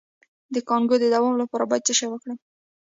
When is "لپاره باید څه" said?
1.41-2.05